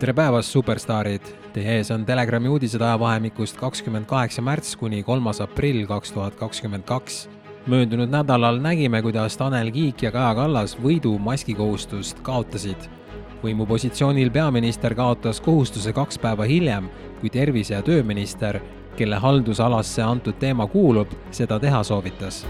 [0.00, 1.26] tere päevast, superstaarid!
[1.52, 6.86] Teie ees on Telegrami uudised ajavahemikust kakskümmend kaheksa märts kuni kolmas aprill kaks tuhat kakskümmend
[6.88, 7.28] kaks.
[7.66, 12.88] möödunud nädalal nägime, kuidas Tanel Kiik ja Kaja Kallas võidu maskikohustust kaotasid.
[13.44, 16.88] võimupositsioonil peaminister kaotas kohustuse kaks päeva hiljem,
[17.20, 18.60] kui tervise- ja tööminister,
[18.96, 22.46] kelle haldusalasse antud teema kuulub, seda teha soovitas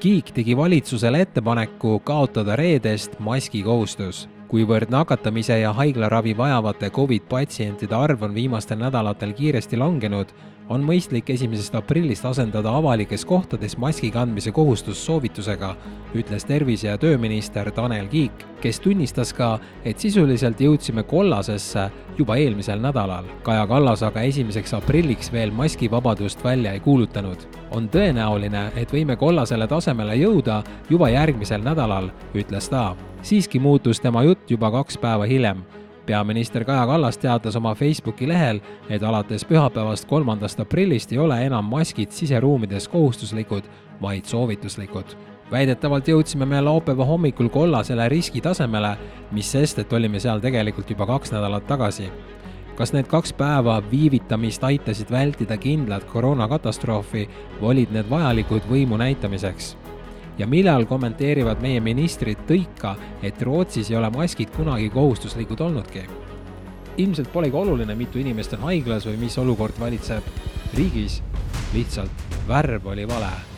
[0.00, 4.28] Kiik tegi valitsusele ettepaneku kaotada reedest maskikohustus.
[4.50, 10.32] Kuivõrd nakatamise ja haiglaravi vajavate Covid patsientide arv on viimastel nädalatel kiiresti langenud,
[10.70, 15.74] on mõistlik esimesest aprillist asendada avalikes kohtades maski kandmise kohustus soovitusega,
[16.14, 22.82] ütles tervise- ja tööminister Tanel Kiik, kes tunnistas ka, et sisuliselt jõudsime kollasesse juba eelmisel
[22.82, 23.24] nädalal.
[23.42, 27.38] Kaja Kallas aga esimeseks aprilliks veel maskivabadust välja ei kuulutanud.
[27.70, 32.96] on tõenäoline, et võime kollasele tasemele jõuda juba järgmisel nädalal, ütles ta.
[33.22, 35.62] Siiski muutus tema jutt juba kaks päeva hiljem
[36.10, 41.68] peaminister Kaja Kallas teatas oma Facebooki lehel, et alates pühapäevast, kolmandast aprillist ei ole enam
[41.70, 43.68] maskid siseruumides kohustuslikud,
[44.02, 45.14] vaid soovituslikud.
[45.50, 48.96] väidetavalt jõudsime me laupäeva hommikul kollasele riskitasemele,
[49.30, 52.10] mis sest, et olime seal tegelikult juba kaks nädalat tagasi.
[52.76, 57.28] kas need kaks päeva viivitamist aitasid vältida kindlat koroonakatastroofi
[57.60, 59.76] või olid need vajalikud võimu näitamiseks?
[60.40, 66.06] Ja millal kommenteerivad meie ministrid tõika, et Rootsis ei ole maskid kunagi kohustuslikud olnudki.
[66.96, 70.24] ilmselt polegi oluline, mitu inimest on haiglas või mis olukord valitseb
[70.76, 71.22] riigis,
[71.74, 73.49] lihtsalt värv oli vale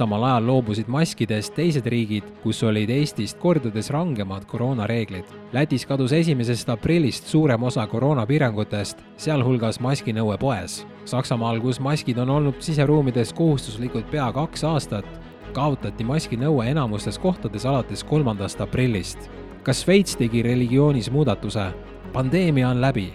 [0.00, 5.28] samal ajal loobusid maskidest teised riigid, kus olid Eestist kordades rangemad koroonareeglid.
[5.52, 10.78] Lätis kadus esimesest aprillist suurem osa koroonapiirangutest, sealhulgas maskinõue poes.
[11.10, 15.08] Saksamaal, kus maskid on olnud siseruumides kohustuslikud pea kaks aastat,
[15.52, 19.28] kaotati maskinõue enamustes kohtades alates kolmandast aprillist.
[19.62, 21.66] kas Šveits tegi religioonis muudatuse?
[22.12, 23.12] pandeemia on läbi.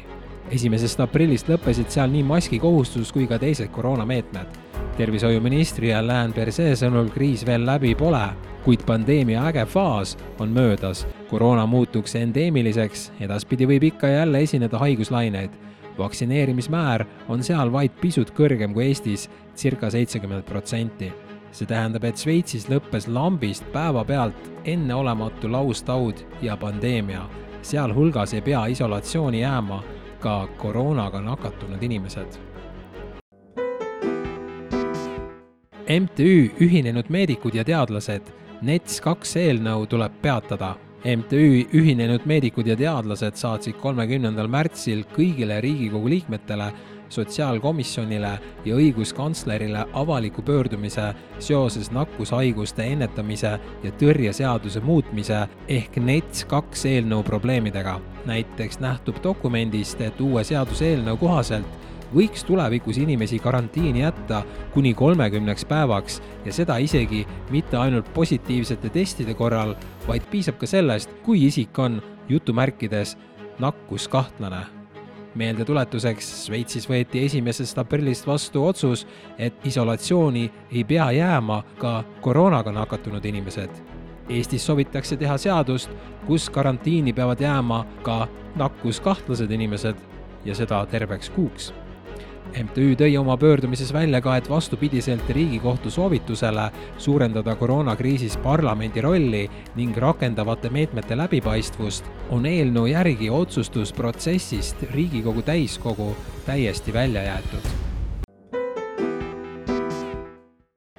[0.52, 4.65] esimesest aprillist lõppesid seal nii maskikohustus kui ka teised koroonameetmed
[4.98, 8.24] tervishoiuministri Alain Berset sõnul kriis veel läbi pole,
[8.64, 11.06] kuid pandeemia äge faas on möödas.
[11.30, 15.52] koroona muutuks endeemiliseks, edaspidi võib ikka ja jälle esineda haiguslaineid.
[15.98, 21.14] vaktsineerimismäär on seal vaid pisut kõrgem kui Eestis, circa seitsekümmend protsenti.
[21.52, 27.30] see tähendab, et Šveitsis lõppes lambist päevapealt enneolematu laustaud ja pandeemia.
[27.62, 29.84] sealhulgas ei pea isolatsiooni jääma
[30.20, 32.55] ka koroonaga nakatunud inimesed
[35.90, 38.32] MTÜ Ühinenud Meedikud ja Teadlased,
[38.66, 40.72] NETS kaks eelnõu tuleb peatada.
[41.06, 46.72] MTÜ Ühinenud Meedikud ja Teadlased saatsid kolmekümnendal märtsil kõigile Riigikogu liikmetele
[47.14, 48.34] sotsiaalkomisjonile
[48.66, 53.54] ja õiguskantslerile avaliku pöördumise seoses nakkushaiguste ennetamise
[53.84, 58.00] ja tõrje seaduse muutmise ehk NETS kaks eelnõu probleemidega.
[58.26, 64.44] näiteks nähtub dokumendist, et uue seaduseelnõu kohaselt võiks tulevikus inimesi karantiini jätta
[64.74, 69.76] kuni kolmekümneks päevaks ja seda isegi mitte ainult positiivsete testide korral,
[70.08, 73.18] vaid piisab ka sellest, kui isik on jutumärkides
[73.60, 74.66] nakkuskahtlane.
[75.36, 83.26] meeldetuletuseks, Šveitsis võeti esimesest aprillist vastu otsus, et isolatsiooni ei pea jääma ka koroonaga nakatunud
[83.26, 83.70] inimesed.
[84.30, 85.92] Eestis soovitakse teha seadust,
[86.28, 89.96] kus karantiini peavad jääma ka nakkuskahtlased inimesed
[90.46, 91.74] ja seda terveks kuuks
[92.54, 99.46] MTÜ tõi oma pöördumises välja ka, et vastupidiselt Riigikohtu soovitusele suurendada koroonakriisis parlamendi rolli
[99.76, 106.14] ning rakendavate meetmete läbipaistvust, on eelnõu järgi otsustusprotsessist Riigikogu täiskogu
[106.46, 107.85] täiesti välja jäetud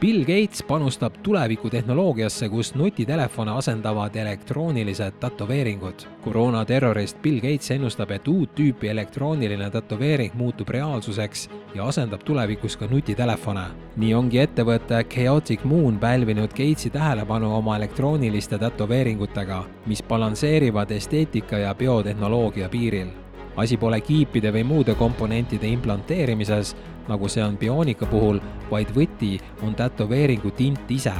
[0.00, 5.94] Bill Gates panustab tulevikutehnoloogiasse, kus nutitelefone asendavad elektroonilised tätoveeringud.
[6.24, 12.86] koroonaterrorist Bill Gates ennustab, et uut tüüpi elektrooniline tätoveering muutub reaalsuseks ja asendab tulevikus ka
[12.86, 13.64] nutitelefone.
[13.96, 21.74] nii ongi ettevõte Chaotic Moon pälvinud Gatesi tähelepanu oma elektrooniliste tätoveeringutega, mis balansseerivad esteetika ja
[21.74, 23.25] biotehnoloogia piiril
[23.56, 26.74] asi pole kiipide või muude komponentide implanteerimises,
[27.08, 31.14] nagu see on bioonika puhul, vaid võti on tätoveeringu tint ise.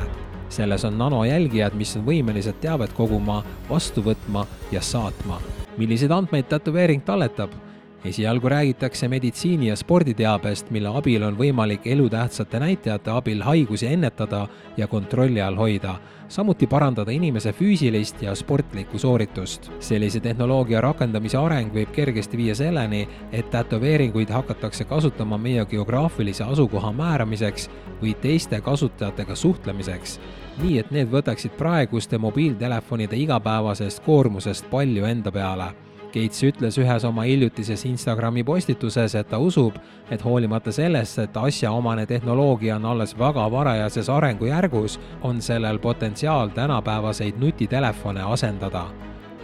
[0.49, 5.41] selles on nanojälgijad, mis on võimelised teavet koguma, vastu võtma ja saatma.
[5.77, 7.66] milliseid andmeid tätoveering talletab?
[8.07, 14.87] Esialgu räägitakse meditsiini- ja sporditeabest, mille abil on võimalik elutähtsate näitajate abil haigusi ennetada ja
[14.87, 15.95] kontrolli all hoida,
[16.29, 19.71] samuti parandada inimese füüsilist ja sportlikku sooritust.
[19.81, 26.93] sellise tehnoloogia rakendamise areng võib kergesti viia selleni, et tätoveeringuid hakatakse kasutama meie geograafilise asukoha
[26.93, 27.71] määramiseks
[28.03, 30.21] või teiste kasutajatega suhtlemiseks,
[30.63, 35.86] nii et need võtaksid praeguste mobiiltelefonide igapäevasest koormusest palju enda peale
[36.17, 39.75] Gates ütles ühes oma hiljutises Instagrami postituses, et ta usub,
[40.11, 44.97] et hoolimata sellest, et asjaomane tehnoloogia on alles väga varajases arengujärgus,
[45.29, 48.87] on sellel potentsiaal tänapäevaseid nutitelefone asendada.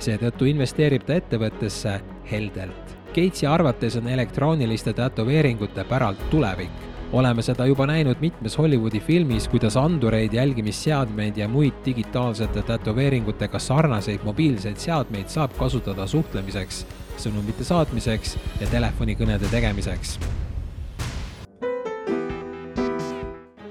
[0.03, 2.97] seetõttu investeerib ta ettevõttesse heldelt.
[3.15, 9.77] Gatesi arvates on elektrooniliste tätoveeringute päralt tulevik oleme seda juba näinud mitmes Hollywoodi filmis, kuidas
[9.77, 16.87] andureid, jälgimisseadmeid ja muid digitaalsete tätoveeringutega sarnaseid mobiilseid seadmeid saab kasutada suhtlemiseks,
[17.21, 20.19] sõnumite saatmiseks ja telefonikõnede tegemiseks.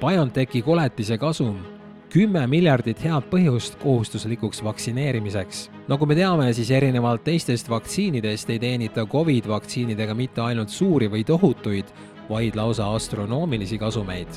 [0.02, 1.60] BioNTechi koletise kasum
[2.12, 5.70] kümme miljardit head põhjust kohustuslikuks vaktsineerimiseks.
[5.88, 11.24] nagu me teame, siis erinevalt teistest vaktsiinidest ei teenita Covid vaktsiinidega mitte ainult suuri või
[11.24, 11.86] tohutuid,
[12.30, 14.28] vaid lausa astronoomilisi kasumeid.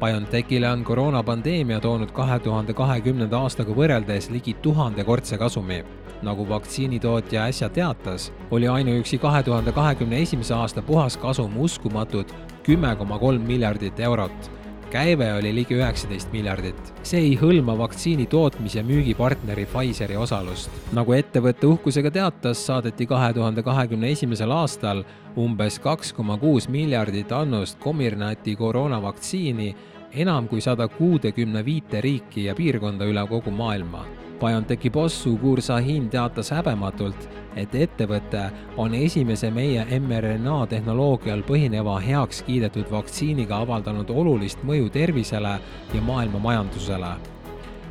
[0.00, 5.84] BioNTechile on koroonapandeemia toonud kahe tuhande kahekümnenda aastaga võrreldes ligi tuhandekordse kasumi.
[6.22, 13.18] nagu vaktsiinitootja äsja teatas, oli ainuüksi kahe tuhande kahekümne esimese aasta puhaskasum uskumatud kümme koma
[13.18, 14.50] kolm miljardit eurot
[14.90, 16.92] käive oli ligi üheksateist miljardit.
[17.02, 20.70] see ei hõlma vaktsiini tootmis- ja müügipartneri Pfizeri osalust.
[20.92, 25.04] nagu ettevõte uhkusega teatas, saadeti kahe tuhande kahekümne esimesel aastal
[25.36, 29.74] umbes kaks koma kuus miljardit annust Comirnati koroonavaktsiini
[30.12, 34.06] enam kui sada kuutekümne viite riiki ja piirkonda üle kogu maailma
[34.40, 37.24] BioNTechi boss Ugur Sahin teatas häbematult,
[37.58, 38.44] et ettevõte
[38.78, 45.56] on esimese meie mRNA tehnoloogial põhineva heaks kiidetud vaktsiiniga avaldanud olulist mõju tervisele
[45.94, 47.16] ja maailma majandusele.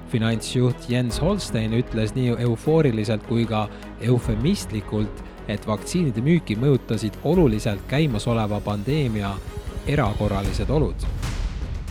[0.07, 3.67] finantsjuht Jens Holstein ütles nii eufooriliselt kui ka
[4.01, 9.35] eufemistlikult, et vaktsiinide müüki mõjutasid oluliselt käimasoleva pandeemia
[9.87, 10.95] erakorralised olud.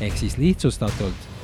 [0.01, 1.36] ehk siis lihtsustatult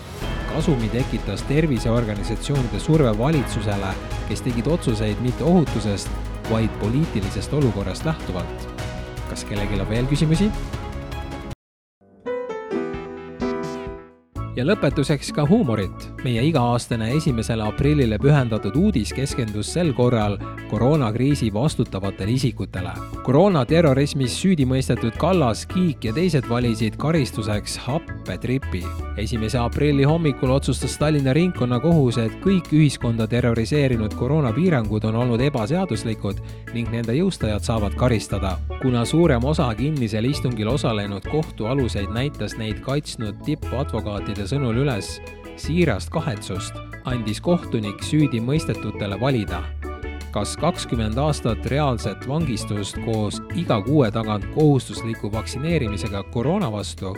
[0.53, 3.95] kasumi tekitas terviseorganisatsioonide surve valitsusele,
[4.29, 6.11] kes tegid otsuseid mitte ohutusest,
[6.51, 8.69] vaid poliitilisest olukorrast lähtuvalt.
[9.31, 10.51] kas kellelgi on veel küsimusi?
[14.57, 16.12] ja lõpetuseks ka huumorit.
[16.25, 20.37] Meie iga-aastane esimesele aprillile pühendatud uudis keskendus sel korral
[20.71, 22.93] koroonakriisi vastutavatele isikutele.
[23.23, 28.85] koroonaterrorismis süüdi mõistetud Kallas, Kiik ja teised valisid karistuseks happetripi.
[29.17, 36.39] esimese aprilli hommikul otsustas Tallinna ringkonnakohus, et kõik ühiskonda terroriseerinud koroonapiirangud on olnud ebaseaduslikud
[36.75, 38.59] ning nende jõustajad saavad karistada.
[38.83, 45.21] kuna suurem osa kinnisel istungil osalenud kohtualuseid näitas neid kaitsnud tippadvokaatide sõnul üles
[45.57, 49.63] siirast kahetsust, andis kohtunik süüdimõistetutele valida
[50.33, 57.13] kas kakskümmend aastat reaalset vangistust koos iga kuue tagant kohustusliku vaktsineerimisega koroona vastu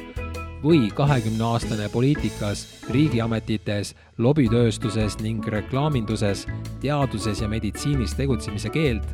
[0.64, 6.46] või kahekümneaastane poliitikas, riigiametites, lobitööstuses ning reklaaminduses,
[6.82, 9.04] teaduses ja meditsiinis tegutsemise keeld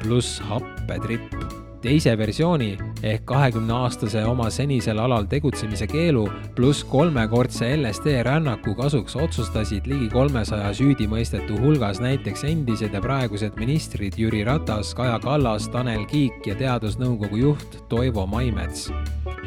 [0.00, 1.34] pluss happetripp
[1.82, 2.70] teise versiooni
[3.02, 10.74] ehk kahekümneaastase oma senisel alal tegutsemise keelu pluss kolmekordse LSD rännaku kasuks otsustasid ligi kolmesaja
[10.76, 17.40] süüdimõistetu hulgas näiteks endised ja praegused ministrid Jüri Ratas, Kaja Kallas, Tanel Kiik ja teadusnõukogu
[17.46, 18.90] juht Toivo Maimets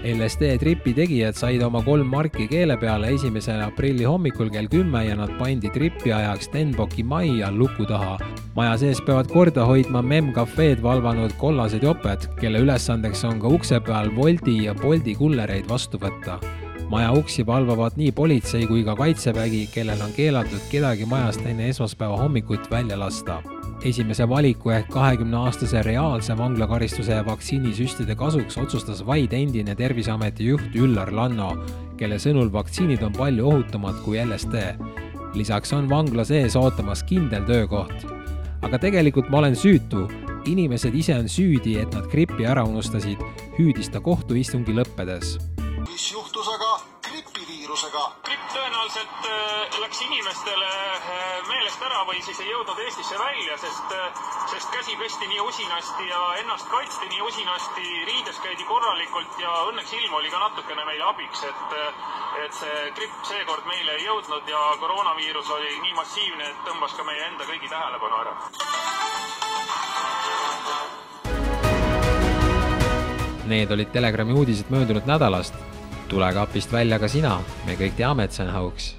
[0.04, 5.16] LSD tripi tegijad said oma kolm marki keele peale esimese aprilli hommikul kell kümme ja
[5.16, 8.18] nad pandi tripi ajaks Stenbocki majja luku taha.
[8.56, 14.12] maja sees peavad korda hoidma MEM-cafeed valvanud kollased joped, kelle ülesandeks on ka ukse peal
[14.18, 16.40] Woldi ja Bolti kullereid vastu võtta
[16.92, 22.20] maja uksi valvavad nii politsei kui ka kaitsevägi, kellel on keelatud kedagi majast enne esmaspäeva
[22.20, 23.40] hommikut välja lasta
[23.86, 31.12] esimese valiku ehk kahekümneaastase reaalse vanglakaristuse ja vaktsiinisüstide kasuks otsustas vaid endine Terviseameti juht Üllar
[31.12, 31.50] Lanno,
[32.00, 34.64] kelle sõnul vaktsiinid on palju ohutumad kui LSD.
[35.34, 38.08] lisaks on vangla sees ootamas kindel töökoht.
[38.62, 40.08] aga tegelikult ma olen süütu,
[40.46, 43.20] inimesed ise on süüdi, et nad gripi ära unustasid,
[43.60, 45.38] hüüdis ta kohtuistungi lõppedes.
[45.90, 48.04] mis juhtus aga gripiviirusega.
[48.26, 53.94] gripp tõenäoliselt äh, läks inimestele äh, meelest ära või siis ei jõudnud Eestisse välja, sest,
[53.94, 54.22] äh,
[54.54, 59.94] sest käsi pesti nii usinasti ja ennast kaitsti nii usinasti, riides käidi korralikult ja õnneks
[60.00, 61.78] ilm oli ka natukene meile abiks, et,
[62.46, 67.06] et see gripp seekord meile ei jõudnud ja koroonaviirus oli nii massiivne, et tõmbas ka
[67.06, 68.34] meie enda kõigi tähelepanu ära.
[73.54, 75.54] Need olid Telegrami uudised möödunud nädalast.
[76.10, 78.94] Tule kapist välja ka sina, me kõik teame, et see on hauks